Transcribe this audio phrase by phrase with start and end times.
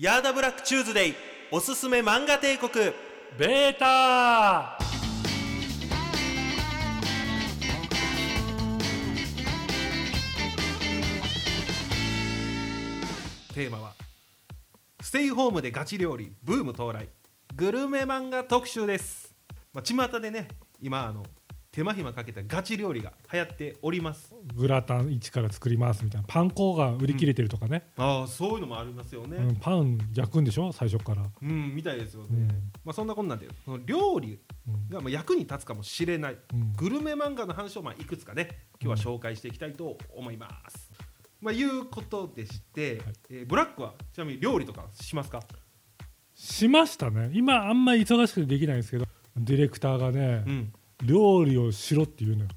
[0.00, 1.14] ヤーダブラックチューズデイ
[1.50, 2.72] おすすめ漫画帝国。
[3.36, 4.78] ベータ。
[13.52, 13.94] テーマは
[15.00, 17.08] ステイホームでガチ料理ブーム到来。
[17.56, 19.34] グルメ漫画特集です。
[19.74, 20.46] まあ巷でね
[20.80, 21.24] 今あの
[21.70, 24.34] 手間暇かけたガチ料理が流行っております。
[24.54, 29.36] グラタン一から作りますみたいなパン粉が売り切れてるとかね、ああそういうのもありますよね。
[29.36, 30.72] うんパン焼くんでしょ？
[30.72, 32.48] 最初から、うん、みたいですよね、うん。
[32.84, 34.88] まあそんなこんなんでその料理うん。
[34.88, 36.38] がまあ役に立つかもしれない。
[36.54, 36.72] うん。
[36.72, 38.48] グルメ漫画の話をまあいくつかね
[38.82, 40.90] 今日は紹介していきたいと思います。
[41.40, 43.00] まあ、いうことでして、はい。
[43.30, 45.40] えーブラックはちなみに料理とかしますか、
[46.34, 47.30] しましたね。
[47.32, 49.04] 今あんまり忙しくてできないんですけど
[49.36, 52.50] ディレクターがね、うん、料理をしろって言うのよ、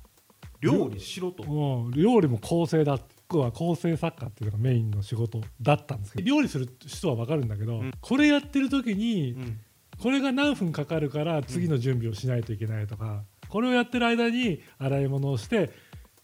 [0.61, 1.43] 料理しろと？
[1.43, 3.21] うん、料理も構成だって。
[3.31, 6.27] 僕は構成作家っていうのがメインの仕事だったんですけど。
[6.27, 7.93] 料理する人は分かるんだけど、うん。
[8.01, 9.59] これやってる時にうん。
[9.97, 15.69] これが何分かかるから次の準備をしないといけないとか、これをやってる間に洗い物をして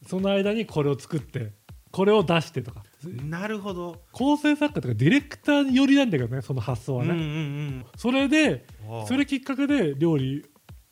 [0.06, 1.54] その間にこれを作って
[1.92, 2.84] これを出してとか。
[3.06, 4.02] なるほど。
[4.12, 9.08] 構成作家とかディレクター寄りなんだけどねその発想はね、うんうんそれでうん。
[9.08, 10.46] それきっかけで料理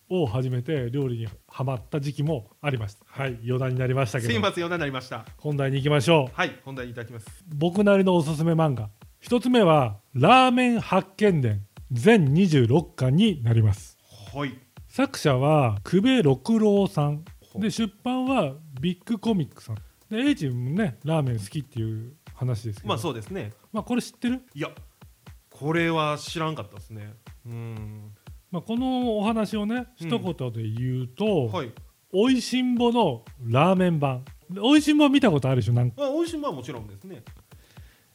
[0.10, 5.26] を始めて料理にはまった時期もありましたはい余談になりましたけどすいません、ようになりました。
[5.38, 7.28] 本題に行きましょうはい、本題にいただきます。
[7.48, 8.90] 僕なりのおすすめ漫画
[9.20, 13.98] 一つ目は「ラーメン発見伝」全26巻になります
[14.34, 14.58] はい。
[14.88, 17.26] 作者は久米六郎さん
[17.56, 19.76] で出版はビッグコミックさん
[20.10, 23.52] でエイジもねラーメン好きっていう話ですけどまあそうですね。
[23.72, 24.70] まあこれ知ってる、いや、
[25.50, 27.14] これは知らんかったですね。
[27.46, 28.15] うん。
[28.56, 30.08] まあ、このお話をねうん。
[30.08, 31.72] 一言で言うとはい。
[32.14, 34.24] 「おいしんぼ」のラーメン版。
[34.50, 35.74] でおいしんぼは見たことあるでしょ？
[35.74, 36.02] なんか。
[36.02, 37.22] まあ、美味しいもんはもちろんですね。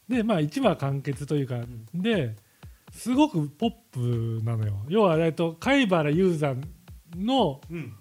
[0.09, 1.85] でまあ1話完結というか、ん。
[1.93, 2.35] で
[2.91, 4.73] すごくポップなのよ。
[4.89, 6.59] 要は、えっと、貝原雄山
[7.15, 7.93] のうん。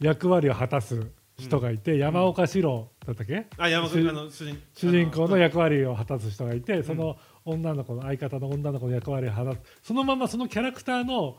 [0.00, 3.46] 役割を果たす人がいて、山岡四郎だったっけ？
[3.56, 9.60] あ、山主口あの主人主人公のあ役割を果たす人がいて、その女の子の相方の女の子の役割を果たす。
[9.82, 11.38] そのままそのキャラクターの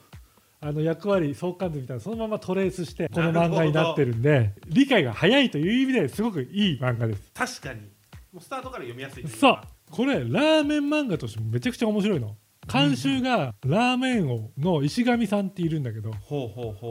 [0.63, 7.81] あの役割相関図みたいなそのままトレースしてこの漫画になってるんで理解が早いという意味ですごくいい漫画です確かに。
[8.31, 12.37] もうスタートから読みやすいそうこれラーメン漫画としてもめちゃくちゃ面白いの
[12.71, 16.11] 監修がラーメン王の石上さんっているんだけど。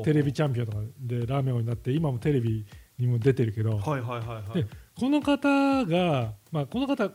[0.05, 2.67] テレビチャンピオンとかでラーメン王になって今もテレビ
[2.99, 4.67] にも出てるけどはいはいはいはいで。
[4.99, 7.11] この方が、まあ、この方ラ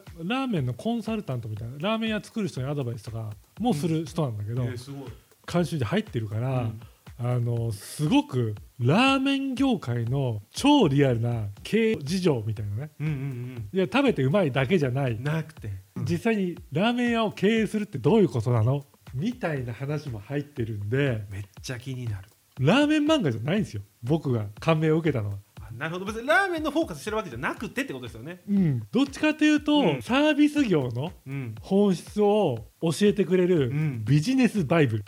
[0.46, 3.30] ーメンのコンサルタントみたいなラーメン屋作る人にアドバイスとか
[3.60, 5.10] もする人なんだけど、えーすごい。
[5.52, 6.82] 監修で入ってるから、うん
[7.18, 15.24] あのすごくラーメン業界の超リアルな経営事情みたいなねうんうんいや食べてうまいだけじゃないうん。
[15.24, 15.72] なくて。
[16.04, 18.86] 実際にラーメン屋を経営するってどういうことなの？
[19.14, 22.28] みたいな話も入ってるんでめっちゃ気になる。
[22.60, 25.36] ラーメン漫画じゃないんですよ僕が感銘を受けたのは。
[25.62, 26.06] あなるほど。
[26.06, 28.42] 別にラーメンのフォーカスしてるわけじゃなくてってことですよね。
[28.50, 31.56] うん、どっちかというと、うんサービス業のうん。
[31.62, 35.06] 本質を教えてくれるうんビジネスバイブル、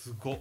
[0.00, 0.32] すご。
[0.32, 0.38] っ。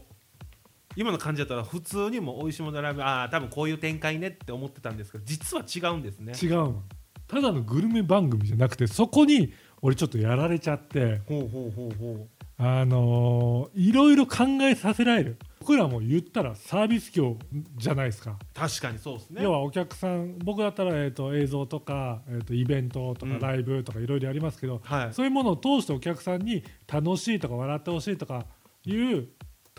[0.95, 6.33] 今の感じだったら普通にも美味しいものラーメンああ多分こういう展開ねって思ってたんですけど実は違うんですね。
[6.41, 6.83] 違うの
[7.27, 12.27] ただのグルメ番組じゃなくてそこに俺ちょっとやられちゃってほうほうほうほ
[12.57, 15.37] あのーいろいろ考えさせられる。
[15.59, 17.37] 僕らも言ったらサービス業
[17.77, 19.43] じゃないですか、う確かにそうですね。
[19.43, 23.39] 要はお客さん僕だったら、えー、と映像とか、えー、とイベントとかうん。
[23.39, 25.13] ライブとかいろいろやりますけど、はい。
[25.13, 28.45] そういうものを通してお客さんに楽しいとか笑ってほしいとか
[28.85, 29.27] いう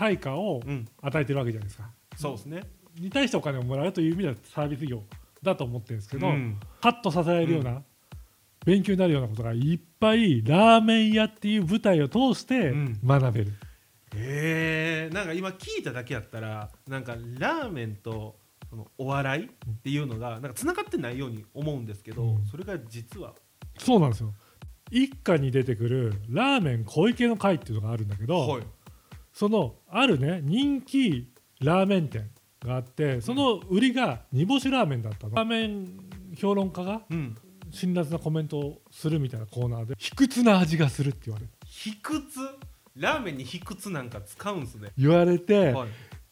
[0.01, 0.89] 対価をうん。
[1.03, 1.91] 与えてるわけじゃないですか。
[2.17, 2.63] そうですね。
[2.99, 5.03] に対してお金をもらうという意味ではサービス業
[5.43, 6.59] だと思ってるんですけど、うん。
[6.81, 7.83] カットさせられるような、
[8.65, 12.99] 勉強になるようなことがいっぱいラーメン屋っていう舞台を通してうん。
[13.05, 13.53] 学べる、
[14.17, 18.37] へえなんか今聞いただけやったらなんかラーメンと
[18.71, 19.49] そのお笑いっ
[19.83, 22.47] ていうのがなんか繋がってないように思うんですけど、うん。
[22.47, 23.35] それが実は。
[23.79, 24.33] そうなんですよ。
[24.91, 28.63] 一家に出てくるラーメン小池の会っていうのがあるんだけど、はい
[29.33, 32.31] そのあるね人気ラーメン店
[32.65, 35.35] があってその売りが煮干しラーメンだったの。
[35.35, 35.99] ラーメン
[36.37, 37.37] 評論家がうん。
[37.73, 42.41] 辛辣なコメントをするみたいなコーナーで卑屈な味がするって言われ卑屈？
[42.97, 44.91] ラーメンに卑屈なんか使うんすね。
[44.99, 45.89] 言われて、はい。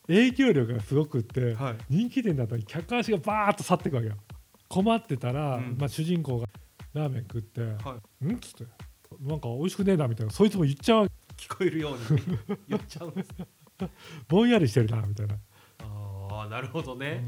[0.08, 1.76] 影響力がすごくって、はい。
[1.88, 4.16] 人気店だったら客足がバーッと去っていくわけよ。
[4.68, 5.76] 困ってたら、うん。
[5.78, 6.48] まあ、主人公が
[6.92, 8.64] ラーメン食ってはい「ん?」っつって
[9.20, 12.23] 「なんか美味しくねえな」みたいなそいつも言っちゃう聞こえるように
[12.69, 13.35] 言っちゃうんです
[14.29, 15.37] ぼんやりしてるなみたいな、
[15.79, 17.26] ああなるほどね、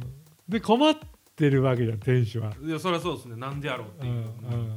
[0.49, 0.97] で困っ
[1.37, 3.37] てるわけじゃん店主は、いやそりゃそうですね。
[3.37, 4.77] なんでやろうっていう、うんうん。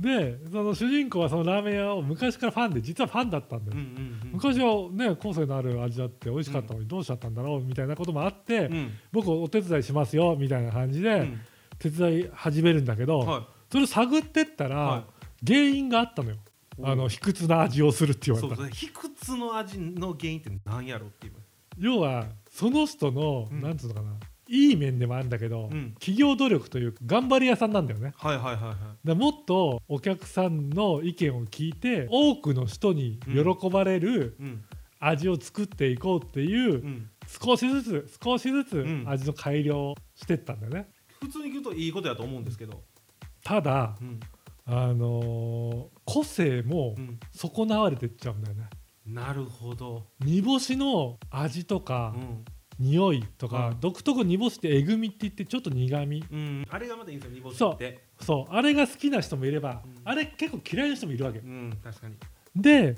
[0.00, 4.32] でその主人公はそのラーメン屋を昔からファンで実はファンだったんだよ、うんうんうん。
[4.32, 8.92] 昔はね個性のある味だって美味しかったのにどうしちゃったんだろうみたいなこともあって、うん。
[9.12, 11.40] 僕お手伝いしますよみたいな感じでうん。
[11.78, 15.04] 手伝い始めるんだけど、はそれを探ってったら、は
[15.46, 16.36] 原因があったのよ
[16.84, 18.68] あの卑屈な味をするってい言われた。
[18.68, 21.34] 卑屈の味の原因って何やろっていう。
[21.78, 23.62] 要はその人の、うん。
[23.62, 24.12] なんつうのかな。
[24.48, 25.92] いい面でもあるんだけど、うん。
[25.94, 28.12] 企業努力というか頑張り屋さんなんだよね。
[28.16, 29.06] はいはいはいはい。
[29.06, 34.64] でもっとお客さんの意見を聞いて多くの人に喜ばれるうん。
[35.02, 37.10] 味を作っていこうっていう、うん。
[37.26, 39.04] 少しずつ少しずつん。
[39.06, 40.88] 味の改良をしてったんだよね。
[41.20, 42.82] 普通に言うといいことやと思うんですけど。
[43.42, 44.20] ただうん
[44.72, 47.20] あのー個性もうん。
[47.32, 48.64] 損なわれてっちゃうんだよね。
[49.06, 50.06] なるほど。
[50.20, 52.44] 煮干しの味とかうん。
[52.78, 53.80] 匂いとか、うん。
[53.80, 56.66] 独特煮干しってえぐみって言ってちょっと苦みうん。
[56.70, 57.98] あれがまたいいんですよ煮干しって。
[58.20, 58.52] そう。
[58.54, 60.00] あれが好きな人もいれば、うん。
[60.04, 61.40] あれ結構嫌いな人もいるわけ。
[61.40, 61.76] うん。
[61.82, 62.14] 確かに。
[62.56, 62.96] で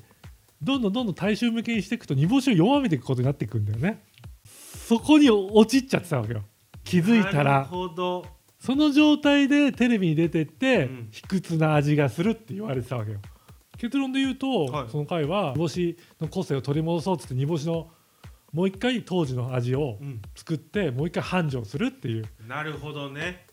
[0.63, 4.03] どんどんどんどん大衆向けにしていくと煮干しを弱めていくことになっていくんだよね。
[4.45, 6.43] そこに陥っちゃってたわけよ。
[6.85, 8.25] 気づいたなるらほど
[8.65, 11.09] その状態でテレビに出てって、うん。
[11.11, 13.19] 卑屈な味がするって言われてたわけよ。
[13.77, 14.89] 結論で言うと、はい。
[14.89, 17.91] その回は煮干しの個性を取り戻そうっつって煮干しの
[18.53, 20.23] もう一回当時の味をうん。
[20.37, 22.25] 作ってもう一回繁盛するっていう。
[22.47, 23.47] なるほどね。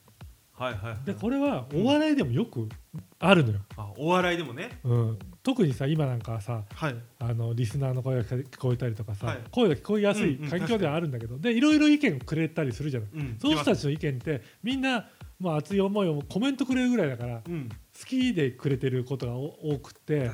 [0.53, 1.05] はいはいはい。
[1.05, 2.69] でこれはお笑いでもよく
[3.17, 4.79] あるのよ、あお笑いでもね。
[4.83, 6.95] うん、特にさ今なんかはさはい。
[7.19, 9.39] あのリスナーの声が聞こえたりとかさ、はい。
[9.51, 13.37] 声が聞こえやすいうんうん環境ではあるんだけど、でいろいろ意見をくれたりするじゃない、うん。
[13.39, 15.07] その人たちの意見ってみんな、
[15.39, 17.69] まあ、熱い思いをコメントくれるぐらいだからうん。
[17.69, 20.29] 好きでくれてることがお多くて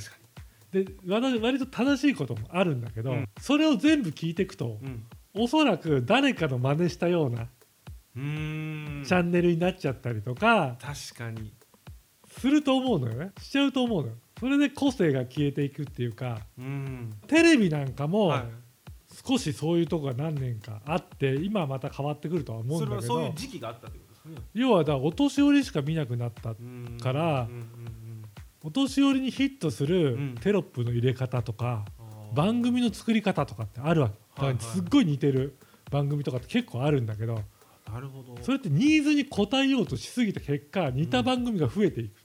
[0.72, 3.30] で割割と正しいこともあるんだけど、うん。
[3.40, 5.04] それを全部聞いていくと、にうん。
[5.44, 7.48] おそらく誰かの真似したような
[8.16, 11.54] チャンネルになっちゃったりとか確かに。
[12.28, 13.31] すると思うのよね。
[13.40, 17.14] しちゃうと思うのよそれで個性が消えていくっていうかうん。
[17.28, 18.44] テレビなんかも、はい。
[19.28, 24.42] 少しそういうとこが何年かあって今はまた変わってくるとは思うそれはそういうんだけど時期があったってことですね。
[24.54, 28.26] 要はだお年寄りしか見なくなったうんからうんうんうん。
[28.64, 30.36] お年寄りにヒットするうん。
[30.42, 32.36] テロップの入れ方とか、あー。
[32.36, 34.16] 番組の作り方とかってあるわけ。
[34.36, 34.60] だはいはい。
[34.60, 35.56] からすっごい似てる
[35.92, 37.40] 番組とかって結構あるんだけど
[37.90, 38.38] なるほど。
[38.42, 42.16] それってニーズに応えようとしすぎた結果似た番組が増えていく、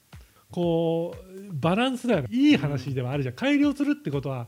[0.51, 2.27] こうバランスだよね。
[2.31, 3.35] いい話ではあるじゃん。
[3.35, 4.47] 改良するってことは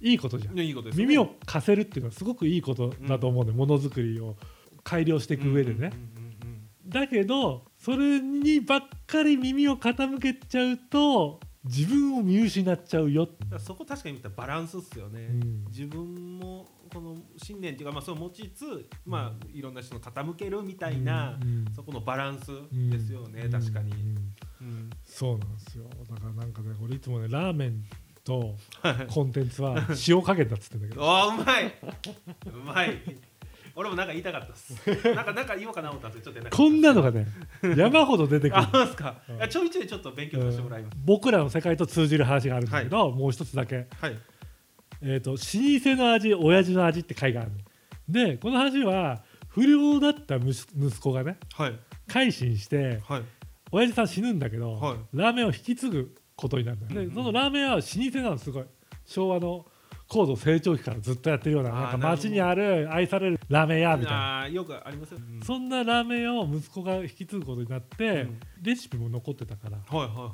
[0.00, 0.54] いいことじゃん。
[0.54, 1.04] いやいいことですね。
[1.04, 3.46] 耳を貸せるっていうのはすごくいいことだと思うん。
[3.46, 4.36] で、ものづくりを
[4.82, 6.10] 改良していく上でね、うんうんうんうん
[6.90, 13.28] だけどそれにばっかり耳を傾けちゃうと自分を見失っちゃうよ。
[13.58, 24.32] そこ確かに見たらバランスっすよね、うん自分もこの信念っていうか、まあ、それを持ちつつ、まあ、いろんな人の傾けるみたいな、うんそこのバランスですよね、うん確かに、うんうん
[25.04, 25.84] そうなんですよ。
[26.08, 27.84] だからなんかね俺いつもねラーメン
[28.24, 29.06] とはい。
[29.08, 29.76] コンテンツは
[30.06, 31.02] 塩加減だっつってんだけど。
[31.04, 31.66] あーうまい。
[31.66, 32.98] うまい。
[33.76, 34.74] 俺もなんか言いたかったっす。
[35.14, 37.26] なんかなんか言おうかな思ったんですけどちょっとこんなのがね
[37.76, 38.62] 山ほど出てくる。
[38.72, 39.48] あすか、うん。
[39.48, 43.86] ちょいちょいちょっと勉強させてもらいます、僕らの世界と通じる話があるんだけど、もう一つだけ。
[44.00, 44.16] はい
[45.02, 47.58] えー、と老舗の味親父の味って回があるの。
[48.08, 51.78] でこの話は不良だった息息子がねはい。
[52.06, 53.22] 改心してはい
[53.72, 54.96] 親父さん死ぬんだけど、はい。
[55.12, 57.08] ラーメンを引き継ぐことになるんだよ、うんうん。
[57.10, 58.64] でそのラーメンは老舗なのすごい。
[59.04, 59.66] 昭和の
[60.08, 62.28] 高度成長期からずっとやってるようなあーなんかなるほど。
[62.28, 64.40] 街にある愛されるラーメン屋みたいな。
[64.42, 65.40] あーよくありますよ、うん。
[65.40, 68.40] そんなラーメン屋を息子が引き継ぐことになって、うん。
[68.60, 70.30] レシピも残ってたからはいはいはいは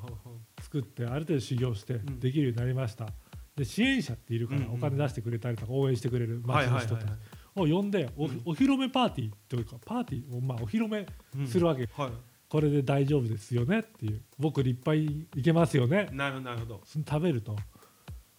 [0.58, 0.62] い。
[0.62, 2.18] 作ってある程度修行してん。
[2.18, 3.06] できるようになりました、
[3.54, 7.08] で支援者っているからうんうんお金出してくれたりとか応援してくれるはい街の人たち
[7.54, 8.42] を呼んでお,、うん。
[8.46, 11.06] お披露目パーティーというかパーティーをまあお披露目
[11.37, 11.46] うん。
[11.46, 12.10] するわけ、はい
[12.48, 14.22] これで大丈夫ですよねっていう。
[14.38, 16.08] 僕立派にいけますよね。
[16.12, 16.82] なるほどなるほど。
[16.86, 17.56] 食べると。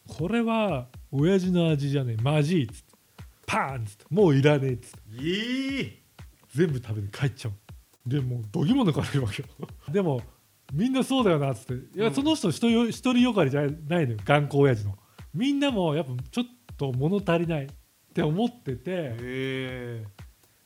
[0.07, 2.21] これは親父の味じゃねえ。
[2.21, 2.93] マジいっつって。
[3.45, 4.05] パーンっつって。
[4.09, 5.21] もういらねえっつって。
[5.21, 5.91] いい。
[6.55, 7.53] 全部食べて帰っちゃう。
[8.09, 9.49] でもうどぎも抜かれるわけよ。
[9.91, 10.21] でも
[10.73, 11.97] みんなそうだよなっつって。
[11.97, 12.13] いや、うん。
[12.13, 14.19] その人一人一人よかりじゃないのよ。
[14.23, 14.97] 頑固親父の。
[15.33, 16.45] みんなもやっぱちょっ
[16.77, 17.67] と物足りないっ
[18.13, 18.81] て思ってて。
[18.85, 20.05] へ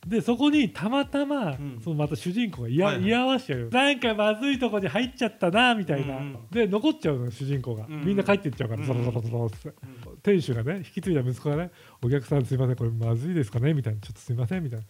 [0.05, 1.79] でそこにたまたま、ん。
[1.83, 3.05] そのまた主人公がいや、はいはい。
[3.05, 3.59] 居合わせちゃう。
[3.59, 6.47] よなんかまずいとこに入っちゃったなみたいな、うんうん。
[6.51, 8.05] で残っちゃうのよ主人公が、うんうん。
[8.05, 9.71] みんな帰っていっちゃうからうんゾロゾロゾロって、う
[10.13, 10.17] ん。
[10.23, 11.71] 店主がね引き継いだ息子がね
[12.03, 13.73] お客さんすいませんこれまずいですかね？
[13.73, 14.85] みたいなちょっとすいませんみたいな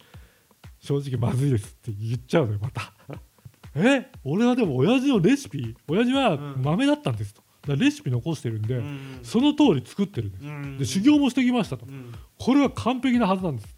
[0.80, 2.92] 正直まずいですって言っちゃうのよまた。
[3.76, 4.10] え？
[4.24, 6.62] 俺はでも親父のレシピ親父はうん。
[6.62, 7.42] 豆だったんですと。
[7.76, 10.78] レシピ残してるんで、うんその通り作ってるんです、うん。
[10.78, 11.86] で修行もしてきましたと。
[11.86, 12.12] うん。
[12.38, 13.76] これは完璧なはずなんです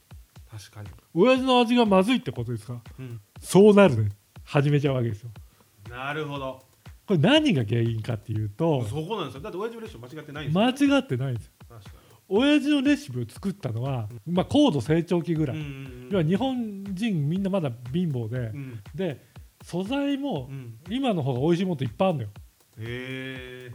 [0.57, 2.81] 確かに、親父の味がまずいってことですか？
[2.99, 4.11] うん、そうなるね。
[4.45, 5.31] 始めちゃうわけですよ。
[5.91, 6.63] なるほど。
[7.07, 9.41] これ何が原因かっていうとそこなんですよ。
[9.41, 11.53] だって親父のレシピ間違ってないんです間よ、違ってないんですよ。
[11.69, 11.91] 確か
[12.29, 16.09] 親父のレシピを作ったのは、まあ、高度成長期ぐらい、にうんうん。
[16.11, 18.81] 要は日本人みんなまだ貧乏で、うん。
[18.95, 19.27] で
[19.63, 20.79] 素材もうん。
[20.89, 22.29] 今の方が美味しいものっていっぱいあるのよ。
[22.79, 23.73] へえ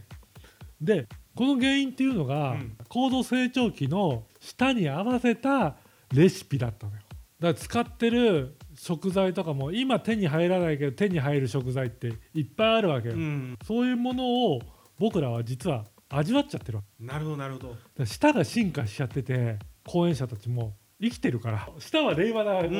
[0.82, 2.78] でこの原因っていうのが、うん。
[2.88, 5.76] 高度成長期の舌に合わせた
[6.14, 7.00] レシピだったのよ。
[7.40, 13.58] だから使ってる食材とかも今手に入らないけど手に入る食材っていっぱいあるわけよ、うん。
[13.66, 14.62] そういうものを
[14.98, 17.60] 僕らは実は味わっちゃってるなるほどなるほ
[17.98, 18.06] ど。
[18.06, 21.70] 舌が進化しちゃってて講演者たちも生きてるから。
[21.80, 22.78] 舌は令和なわけうんう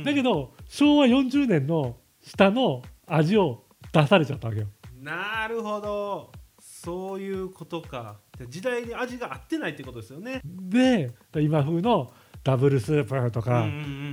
[0.00, 4.66] んだけど昭和40年の舌の味を出されちゃったわけよ。
[5.00, 6.32] なるほど。
[6.60, 8.20] そういうことか。
[8.48, 10.40] 時代に味が合ってないってことですよね。
[10.44, 12.12] で今風の
[12.44, 13.66] ダブルスープとか、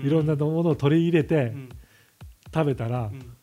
[0.03, 1.69] いろんな、なものを取り入れてうん。
[2.53, 3.35] 食べたら、うん。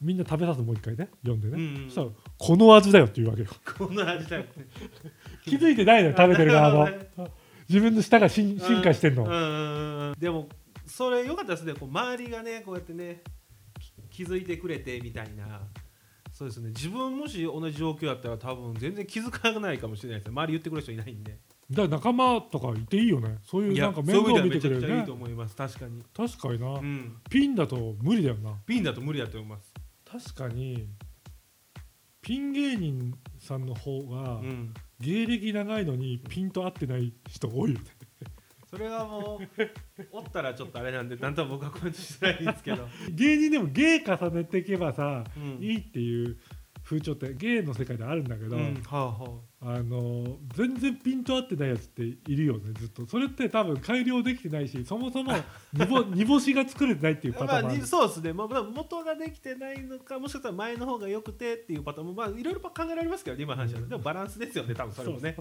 [0.00, 3.48] みんな食べさすもう一回ね読んでね、そしたらこの味だよって言うわけよ。
[3.78, 4.48] こんな味だよね。
[5.44, 6.84] 気づいてないのよ食べてる側も。
[6.84, 7.30] なるほどね
[7.68, 10.48] 自分の舌が進進化してんの、でも
[10.86, 11.72] それ良かったですね。
[11.72, 13.22] こう周りがねこうやってね
[14.10, 15.62] き気づいてくれてみたいな。
[16.30, 16.68] そうですね。
[16.68, 20.32] 自分もし同じ状況だったら多分全然気づかないかもしれないですね。
[20.32, 21.38] 周り言ってくれる人いないんで
[21.74, 23.38] だから仲間とかいていいよね。
[23.44, 24.96] そういうなんか面倒を見てくれるね。
[24.96, 25.56] いいいと思います。
[25.56, 26.02] 確かに。
[26.14, 27.16] 確かにな、うん。
[27.28, 28.54] ピンだと無理だよな。
[28.66, 29.72] ピンだと無理だと思います。
[30.04, 30.88] 確かに
[32.22, 34.74] ピン芸人さんの方がうん。
[35.00, 37.86] 芸歴長いのにピンと合ってない人多いよね。
[38.70, 45.62] それはもうおったらちょっとあれなんでなんとも僕はコメントしづらいんですけど、 芸人でも芸重ねていけばさ、うん。
[45.62, 46.38] いいっていう
[46.84, 49.82] 風潮って芸の世界であるんだけど、うんはあはあ。
[49.82, 53.06] の全然ピンと合ってないやつっているよねずっと。
[53.06, 55.32] それって多分改良できてないしそもそも
[55.72, 63.88] 煮ぼ煮干しが作れてないっていうあまあパターンもある、にそうですね、まあ、まあ元ができてないのかもしかしたら前の方が良くてっていうパターンもまあいろいろ考えられますけどね今の話は、うん。
[63.88, 65.36] でもバランスですよね多分それもね。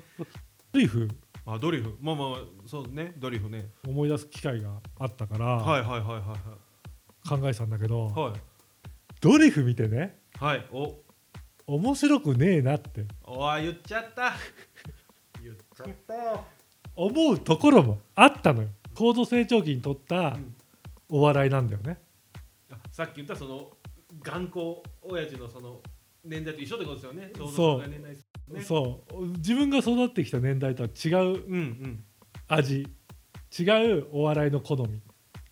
[0.74, 1.10] リーフ。
[1.46, 1.98] あドリフ。
[2.00, 3.14] まあまあそうね。
[3.18, 3.70] ドリフね。
[3.86, 8.42] 思い出す機会があったからはいはいはいはい考えてたんだけど、はいはい。
[9.20, 10.20] ドリフ見てね。
[10.40, 10.66] はい。
[10.72, 11.03] お
[11.66, 13.06] 面白くねえなって。
[13.24, 14.34] おあ言っちゃった。
[15.42, 16.46] 言っちゃったよ、
[16.96, 18.70] 思うところもあったのよ。
[18.96, 20.56] 高度成長期に撮ったうん
[21.10, 22.00] お笑いなんだよね。
[22.72, 23.70] あさっき言ったその
[24.22, 25.82] 頑固親父のその
[26.24, 27.32] 年代と一緒ってことですよね。
[27.56, 28.54] そう。
[28.54, 28.62] ね。
[28.62, 29.28] そう。
[29.38, 32.04] 自分が育ってきた年代とは違ううんうん。
[32.48, 32.88] 味。
[33.60, 33.64] 違
[34.00, 35.00] うお笑いの好み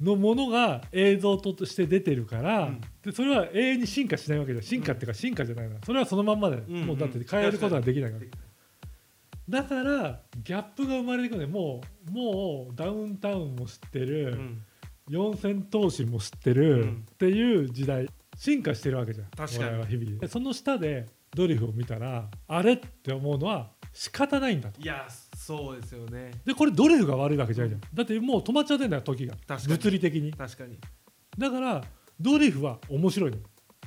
[0.02, 2.82] のものが映像として出てるから、うん。
[3.04, 8.26] でそれは永遠に進化しないわけで進化っていうか進化じゃないなそれはそのまんまで、んもうだって変えることはできないから。
[9.50, 11.48] だからギャップが生まれてくるね。
[11.48, 14.64] もうもうダウンタウンも知ってる、うん。
[15.10, 17.06] 四千頭身も知ってる、うん。
[17.12, 18.08] っていう時代。
[18.38, 19.28] 進化してるわけじゃん。
[19.30, 19.78] 確かに。
[19.78, 20.18] は日々。
[20.20, 21.06] でその下で
[21.36, 24.82] ドリフを見たらあれって思うのは仕方ないんだと。
[24.82, 25.08] いや
[25.58, 26.32] そうですよね。
[26.46, 27.82] でこれドリフが悪いわけじゃないじゃん。
[27.94, 29.36] だってもう止まっちゃってんだよ時が。
[29.68, 30.34] 物理的に。
[30.34, 30.78] 確かに。
[31.38, 31.84] だから
[32.20, 33.38] ドリフは面白いの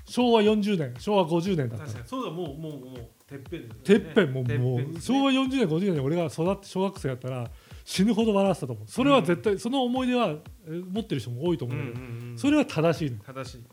[0.07, 1.79] 昭和40年昭和50年だった。
[1.79, 2.09] ら確かに。
[2.09, 7.51] そうだもうもうもうてっぺんですてっぺんもうてっもう昭和40年50年に俺が育って小学生やったら
[7.85, 10.29] 死ぬほど笑ってたと思うそれは絶対、その思い出は
[10.67, 13.19] えー持ってる人も多いと思ううんうんうんそれは正しいの。
[13.19, 13.65] 正しい。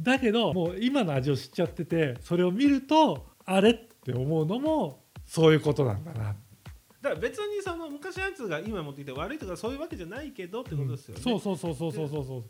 [0.00, 6.36] だけどもう今の味を知っちゃっててそれを見るとあれって思うのもそういうことなんだな
[7.04, 12.44] だから別にその昔のやつが今持ってきて悪いとかそういうわけじゃないけどってことですよね、そうそうそうそうそうそうそう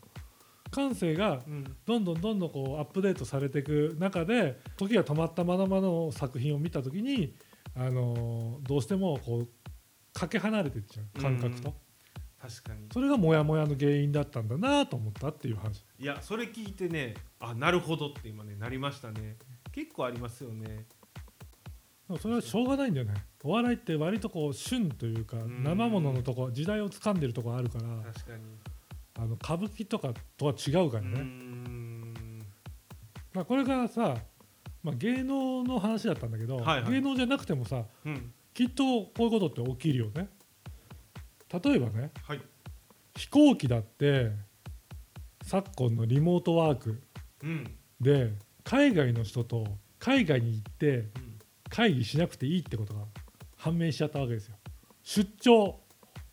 [0.70, 7.34] 感性がうんどんどんどんどんこうアップデートされていく中で時が止まったままの作品を見た時に、
[7.74, 9.48] あのーどうしてもこう
[10.12, 12.48] かけ離れていっちゃう感覚と、うん。
[12.48, 12.86] 確かに。
[12.92, 15.84] それがモヤモヤの原因だったんだなと思ったっていう話。
[15.98, 19.36] いやそれ聞いてねあなるほどって今ねなりましたね。
[19.72, 20.86] 結構ありますよね
[22.20, 23.14] それはしょうがないんだよね。
[23.42, 25.62] お笑いって割とこう旬というかん。
[25.62, 27.84] 生もののとこ時代を掴んでるとこあるから
[29.16, 32.14] あの歌舞伎とかとは違うからね、ん。
[33.32, 34.18] まあ、これがさ、
[34.82, 36.92] まあ、芸能の話だったんだけど、はいはい。
[36.92, 38.32] 芸能じゃなくてもさうん。
[38.52, 40.28] きっとこういうことって起きるよね。
[41.62, 42.40] 例えばねはい。
[43.16, 44.30] 飛行機だって
[45.42, 47.02] 昨今のリモートワーク
[47.42, 47.76] うん。
[48.00, 48.32] で
[48.62, 49.64] 海外の人と
[49.98, 51.33] 海外に行ってうん
[51.74, 53.00] 会議しなくていいってことが
[53.56, 54.54] 判明しちゃったわけですよ。
[55.02, 55.80] 出張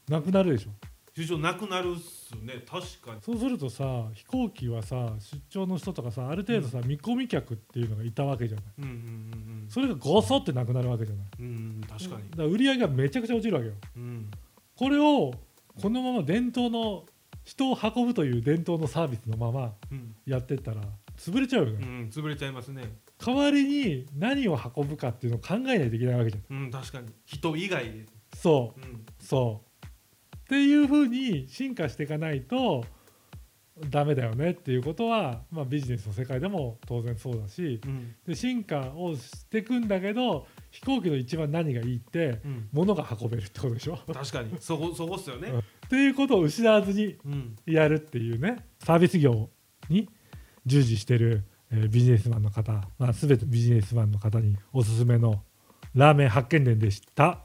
[0.08, 0.70] なくなるでしょ。
[1.16, 2.64] 出張なくなるっすね。
[2.70, 3.22] 確かに。
[3.22, 3.84] そうするとさ
[4.14, 8.66] 飛行機はさ出張の人とかさある程度さ、見込み客っていうのがいたわけじゃない。
[8.78, 8.94] うんうんう
[9.66, 9.68] ん。
[9.68, 11.26] それがごそってなくなるわけじゃない。
[11.40, 12.30] うんうん確かに。
[12.30, 13.74] だから売り上げがめちゃくちゃ落ちるわけよ。
[13.98, 14.30] うん。
[14.78, 15.34] これを
[15.82, 17.06] このまま伝統の
[17.44, 20.16] 人を運ぶという伝統のサービスのままうん。
[20.28, 20.82] やってったら
[21.18, 22.84] 潰れちゃうよね、うん潰れちゃいますね
[23.24, 26.58] 代わりに何を運ぶかっていうのを考えないといけないわけじゃん。
[26.58, 27.08] うん確かに。
[27.26, 28.82] 人以外で、そう。
[28.82, 29.86] うん、そう。
[29.86, 32.84] っていうふうに進化していかないと
[33.90, 38.16] ダメだよねっていうことは、まあ、ビジネスの世界でも当然そうだしうん。
[38.28, 43.98] で進化をしていくんだけど飛行機の一番何がいいってうん、物が運べるってことでしょ。
[44.14, 44.56] 確かに。
[44.60, 45.50] そこそこっすよね、
[45.86, 47.56] っていうことを失わずにうん。
[47.66, 48.58] やるっていうね。
[48.80, 49.50] サービス業
[49.90, 50.10] に
[50.66, 55.44] 従事してる、えビジネスマンの方、まあ、全てビジネスマンの方におすすめの
[55.96, 57.40] ラーメン発見伝でした。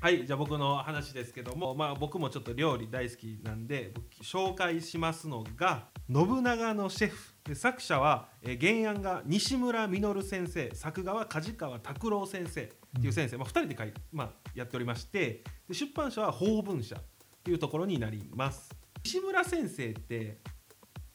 [0.00, 12.66] はいじゃあ僕の話ですけども、まあ、僕もちょっと料理大好きなんで紹介しますのが信長のシェフで作者は、え原案が西村実先生作画は梶川拓郎先生っ
[13.00, 17.00] ていう先生、まあ、2人で書い、まあ、やっておりましてで出版社は法文社
[17.42, 18.68] というところになります
[19.02, 20.38] 西村先生って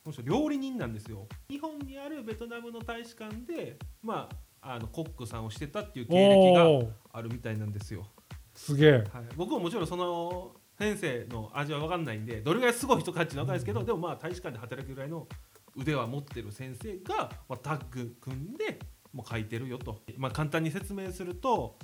[0.09, 1.27] の人料理人なんですよ。
[1.49, 4.29] 日本にあるベトナムの大使館で、ま
[4.61, 8.05] あ、あのコックさんをしてたっていう経歴があるみたいなんですよ。
[8.53, 8.91] すげえ。
[8.91, 9.03] はい、
[9.35, 15.27] 僕ももちろんその先生の味は分かんないんでどれぐらいすごい人かっていうのは分かんないですけどでもまあ大使館で働くぐらいの
[15.75, 18.79] 腕は持ってる先生が、まあ、タッグ組んで
[19.13, 21.77] もう書いてるよと、まあ、簡単に説明すると、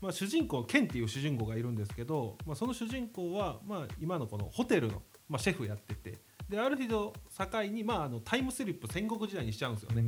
[0.00, 6.18] まあ、主人公ケンっていう主人公がいるんですけど、まあ、その主人公は、まあ、今のこのホテルの、まあ、シェフやってて
[6.48, 10.04] である日を境に、まあ、あのタイムスリップ戦国時代にしちゃうんですよね。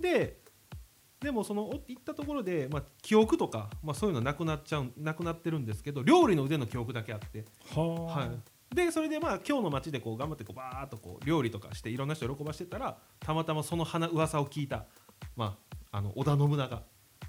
[0.00, 0.40] で
[1.20, 7.44] でもそのお行ったところで、まあ、記憶とか、まあ、そういうのなくなっちゃうなくなってるんですけど料理の腕の記憶だけあって、
[7.74, 14.86] はあ、はい、でそれでまあ今日の街でこう頑張ってこうバーッとこう料理とかしていろんな人を喜ばしてたらたまたまその花噂を聞いた、
[15.36, 15.58] ま
[15.92, 16.82] あ、あの織田信長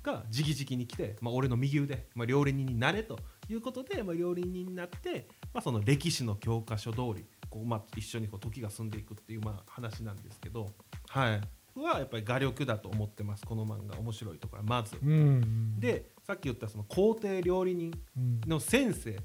[0.03, 10.69] が直々に来て、まあ、俺の右腕、まあ、料理人になれということで、まあ、料理人になって、まあ、その歴史の教科書通りこう、まあ、一緒にこう時が進んでいくっていうまあ話なんですけど、
[11.09, 11.41] はい、
[11.75, 14.95] はやっぱり画力だと思ってますこの漫画面白いところはまず。
[15.03, 19.19] うん、でさっき言ったその皇帝料理人うん、の先生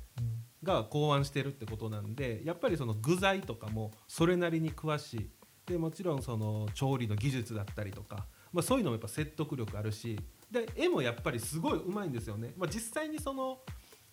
[0.63, 5.31] が考案してるってことなんでやっぱりその具材とかもそれなりに詳しい。
[5.67, 10.19] でもちろんその調理の技術だったりとか、まあ、そういうのもやっぱ説得力あるし。
[10.51, 13.59] で絵もやっぱりすごいうまいんですよね、まあ、実際にその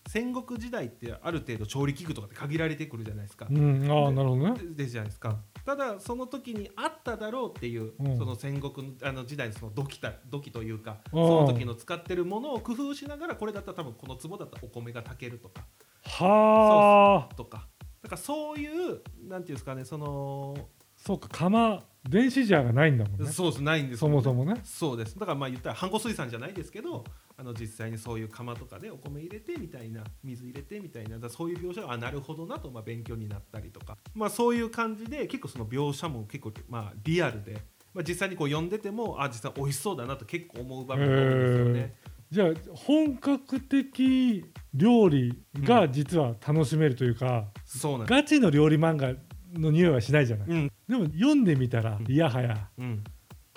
[0.06, 3.46] 戦国時代ってある程度調理器具とかって限られてくるじゃないですか。
[3.50, 4.54] うん、ああなるほどね。
[4.58, 5.38] ででじゃないですか。
[5.64, 8.18] ただその時にあっただろうっていう、うん。
[8.18, 11.26] その戦国のあの時代のその土器た土器というかうん。
[11.26, 15.64] その時の使ってるものを工夫しながらこれだったら多分この壺だったらお米が炊けるとか。
[16.02, 17.68] はあ、とか。
[18.02, 20.54] だからそういうなんていうんですかねその
[20.96, 23.30] そうか釜電子ジャーがないんだもんね。
[23.30, 24.10] そうですないんですね。
[24.10, 24.60] もそもね。
[24.62, 25.18] そうです。
[25.18, 27.04] だからまあ言ったらハンコ水産じゃないですけど
[27.36, 33.98] あの実際にそういう釜とかでお米入れてみたいな水入れてみたいなそういう描写があなるほどなとまあ勉強になったりとか。
[34.14, 37.54] まあそういう感じで結構その描写も結構まあリアルで、
[37.92, 41.94] まあ、実際にこう読んでてもあ実際美味しそうだなと結構思う場面が多いんですよね。
[42.30, 48.06] じゃあ本格的料理が実は楽しめるというか、そうなん。
[48.06, 49.14] ガチの料理漫画
[49.58, 50.48] の匂いはしないじゃない。
[50.48, 50.72] うん。
[50.88, 52.10] でも読んでみたらうん。
[52.10, 53.04] いやはやうん。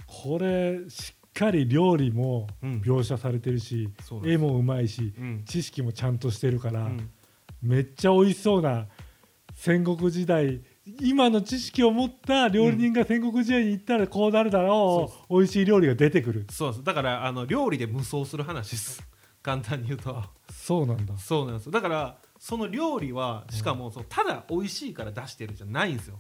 [0.06, 2.82] これしっかり料理もうん。
[2.82, 5.44] 描写されてるし、そうなん絵もうまいしうん。
[5.46, 7.10] 知識もちゃんとしてるから、うん
[7.62, 8.86] めっちゃ美味しそうな
[9.56, 10.62] 戦国時代
[11.02, 16.46] 今の知識を持った料理人が戦国時代に行ったらこうなるだろう、美味しい料理が出てくる。
[16.52, 16.84] そうです。
[16.84, 19.04] だからあの料理で無双する話です。
[19.42, 20.24] 簡単に言うと。
[20.52, 21.18] そうなんだ。
[21.18, 21.72] そうなんです。
[21.72, 26.20] だからその料理はしかもそうただ美味しいから出してるじゃないんですよ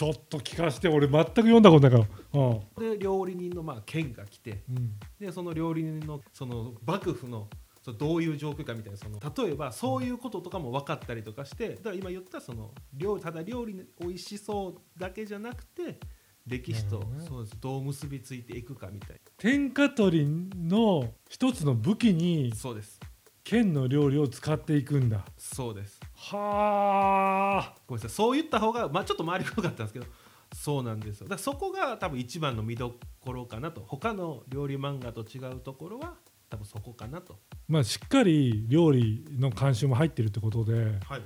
[0.00, 2.40] ちょっと聞かせて俺全く読んだことないから。
[2.40, 2.90] うん。
[2.90, 4.98] で料理人のまあ剣が来てうん。
[5.18, 7.50] でその料理人のその幕府の
[7.82, 16.00] そうどういう状況かみたいなその例えばそういうこととかも分かったりとかしてだから今言ったその料ただ料理に美味しそうだけじゃなくて
[16.46, 17.60] 歴史とそうです。
[17.60, 22.98] どう結びついていくかみたい天下取りの一つの武器になそうです
[23.42, 25.24] 剣の料理を使っていくんだ。
[25.36, 25.98] そうです。
[26.14, 27.74] はあ。
[27.86, 28.14] ごめんなさい。
[28.14, 30.06] そう言った方が、まあ、ちょっと回りくどかったんですけど
[30.54, 31.26] そうなんですよ。
[31.26, 33.82] だからそこが多分一番の見どころかなと。
[33.86, 36.14] 他の料理漫画と違うところは
[36.48, 37.38] 多分そこかなと。
[37.68, 41.22] まあしっかり料理の監修も入ってるってことではい。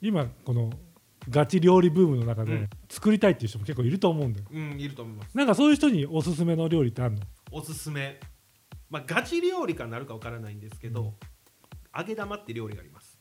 [0.00, 0.70] 今この
[1.28, 2.70] ガチ料理ブームの中でうん。
[2.88, 4.46] 作りたいっていう人も結構いると思うんだよ。
[4.50, 5.36] うんいると思います。
[5.36, 7.20] なんかそういう人におすすめの料理ってあるの？
[7.52, 8.18] おすすめ。
[8.88, 11.12] まあガチ料理かなるかわからないんですけど、うん
[11.96, 13.18] 揚げ玉って料理があります。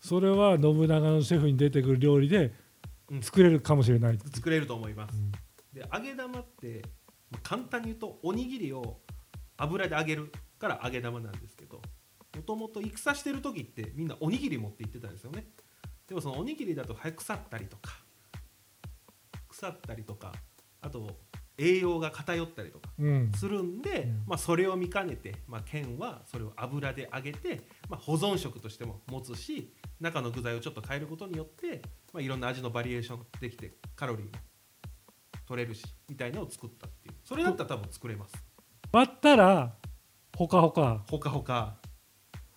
[0.00, 2.52] それは信長のシェフに出てくる料理で
[3.10, 3.22] うん。
[3.22, 5.32] 作れるかもしれない、作れると思います、うん。
[5.72, 6.82] で揚げ玉って
[7.30, 9.00] まあ簡単に言うとおにぎりを
[9.56, 11.80] 油で揚げるから揚げ玉なんですけど
[12.34, 15.46] もともと戦してる時ってみんなおにぎり持って行ってたんですよね。
[16.08, 17.92] でもそのおにぎりだと早く腐ったりとか
[19.48, 20.32] 腐ったりとか
[20.80, 21.18] あと
[21.58, 23.32] 栄養が偏ったりとかうん。
[23.34, 24.22] するんで、うん。
[24.26, 34.32] まあ、それを見かねて、まあ、県はそれを油で揚げて、まあ、保存食としても持つし中の具材をちょっと変えることによって、まあ、いろんな味のバリエーションできてカロリーも
[35.46, 37.14] 取れるしみたいなのを作ったっていう。
[37.24, 38.34] それだったら多分作れます。
[38.92, 39.74] 割ったら
[40.36, 41.04] ほかほか。
[41.08, 41.76] ほかほか。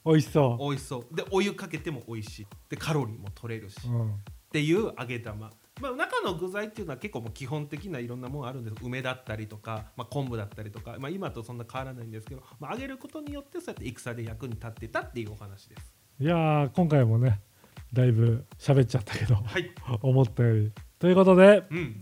[0.05, 1.15] 美味しそ美味しそう。
[1.15, 2.47] でお湯かけても美味しい。
[2.69, 4.17] でカロリーも取れるし、う、うん、っ
[4.51, 8.75] ていう揚げ玉、まあ、中の具材っていうのは結構もう基本的ないろんなものあるんです。
[8.81, 15.93] 梅だったりとか、まあ、昆布だったりとか、まあ、今とそんな変わらないんですけど、まあ、揚げることによってそうやって戦で役に立ってたっていうお話です。
[16.19, 17.41] いやー今回もね
[17.91, 19.69] だいぶ喋っちゃったけどはい。
[20.01, 20.71] 思ったより。
[20.97, 22.01] ということでうん。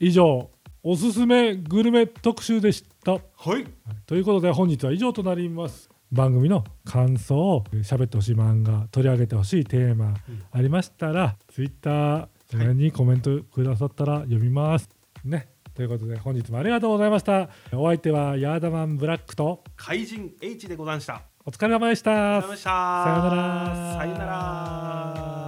[0.00, 0.50] 以上
[0.82, 3.12] おすすめグルメ特集でした。
[3.12, 3.20] は
[3.58, 3.64] い。
[4.06, 5.88] ということで本日は以上となります。
[6.12, 10.14] 番組の感想を喋ってほしい漫画取り上げてほしいテーマ
[10.52, 14.88] ありましたら、ツイッターそれにコメントくださったら読みます、
[15.24, 15.48] ね。
[15.74, 17.48] ということで本日もありがとうございました。
[17.72, 21.22] お相手はヤーダマンブラックと怪人 H でございました。
[21.44, 22.42] お疲れ様でした。
[22.42, 23.96] さようなら。
[23.98, 25.43] さようなら